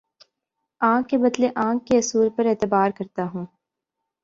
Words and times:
آنکھ 0.81 1.07
کے 1.09 1.17
بدلے 1.17 1.49
آنکھ 1.55 1.85
کے 1.85 1.97
اصول 1.97 2.29
پر 2.35 2.45
اعتبار 2.45 2.91
کرتا 2.97 3.25
ہوں 3.33 3.45